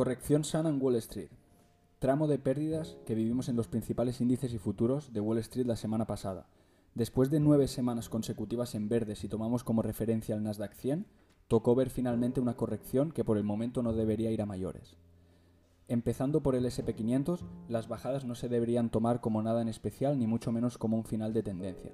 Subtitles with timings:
[0.00, 1.28] Corrección sana en Wall Street.
[1.98, 5.76] Tramo de pérdidas que vivimos en los principales índices y futuros de Wall Street la
[5.76, 6.46] semana pasada.
[6.94, 11.04] Después de nueve semanas consecutivas en verde, si tomamos como referencia el Nasdaq 100,
[11.48, 14.96] tocó ver finalmente una corrección que por el momento no debería ir a mayores.
[15.86, 20.26] Empezando por el SP500, las bajadas no se deberían tomar como nada en especial ni
[20.26, 21.92] mucho menos como un final de tendencia.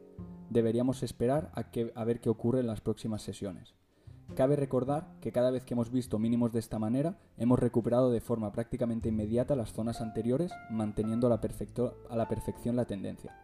[0.48, 1.64] Deberíamos esperar a,
[2.00, 3.74] a ver qué ocurre en las próximas sesiones.
[4.36, 8.20] Cabe recordar que cada vez que hemos visto mínimos de esta manera, hemos recuperado de
[8.20, 13.34] forma prácticamente inmediata las zonas anteriores, manteniendo a la, perfección la tendencia.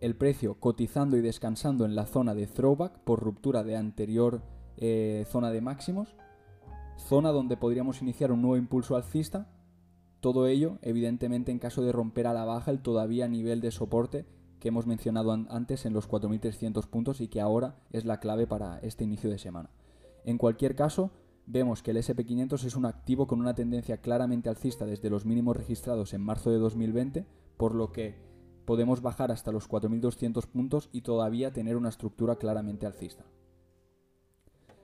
[0.02, 4.42] el precio cotizando y descansando en la zona de throwback por ruptura de anterior
[4.76, 6.14] eh, zona de máximos,
[6.98, 9.48] zona donde podríamos iniciar un nuevo impulso alcista
[10.20, 14.26] todo ello, evidentemente, en caso de romper a la baja el todavía nivel de soporte
[14.60, 18.78] que hemos mencionado antes en los 4.300 puntos y que ahora es la clave para
[18.80, 19.70] este inicio de semana.
[20.24, 21.10] En cualquier caso,
[21.46, 25.56] vemos que el SP500 es un activo con una tendencia claramente alcista desde los mínimos
[25.56, 27.26] registrados en marzo de 2020,
[27.56, 28.16] por lo que
[28.66, 33.24] podemos bajar hasta los 4.200 puntos y todavía tener una estructura claramente alcista.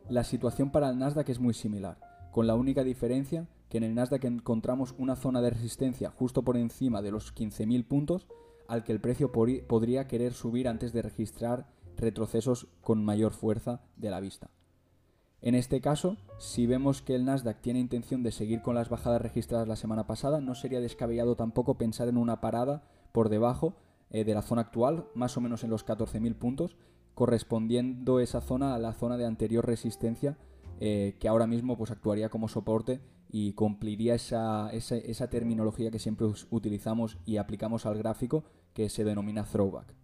[0.09, 1.99] La situación para el Nasdaq es muy similar,
[2.33, 6.57] con la única diferencia que en el Nasdaq encontramos una zona de resistencia justo por
[6.57, 8.27] encima de los 15.000 puntos
[8.69, 14.11] al que el precio podría querer subir antes de registrar retrocesos con mayor fuerza de
[14.11, 14.51] la vista.
[15.43, 19.23] En este caso, si vemos que el Nasdaq tiene intención de seguir con las bajadas
[19.23, 22.83] registradas la semana pasada, no sería descabellado tampoco pensar en una parada
[23.13, 23.77] por debajo
[24.11, 26.77] eh, de la zona actual, más o menos en los 14.000 puntos,
[27.15, 30.37] correspondiendo esa zona a la zona de anterior resistencia
[30.81, 33.01] eh, que ahora mismo pues, actuaría como soporte
[33.31, 39.45] y cumpliría esa, esa, terminología que siempre utilizamos y aplicamos al gráfico que se denomina
[39.45, 39.95] throwback.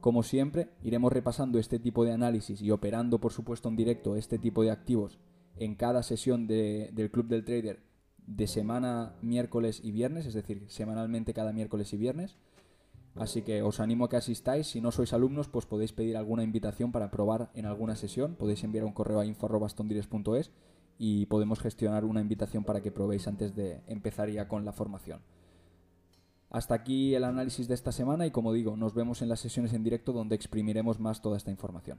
[0.00, 4.38] Como siempre, iremos repasando este tipo de análisis y operando, por supuesto, en directo este
[4.38, 5.18] tipo de activos
[5.56, 7.80] en cada sesión del Club del Trader
[8.26, 12.36] de semana, miércoles y viernes, es decir, semanalmente cada miércoles y viernes.
[13.16, 14.66] Así que os animo a que asistáis.
[14.68, 18.36] Si no sois alumnos, pues podéis pedir alguna invitación para probar en alguna sesión.
[18.36, 20.50] Podéis enviar un correo a info.stondires.es
[20.98, 25.20] y podemos gestionar una invitación para que probéis antes de empezar ya con la formación.
[26.50, 29.72] Hasta aquí el análisis de esta semana y como digo, nos vemos en las sesiones
[29.72, 31.98] en directo donde exprimiremos más toda esta información.